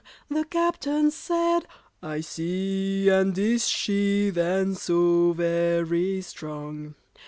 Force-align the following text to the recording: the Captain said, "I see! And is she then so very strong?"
the 0.31 0.45
Captain 0.45 1.11
said, 1.11 1.67
"I 2.01 2.21
see! 2.21 3.07
And 3.07 3.37
is 3.37 3.67
she 3.67 4.31
then 4.31 4.73
so 4.73 5.31
very 5.33 6.21
strong?" 6.21 6.95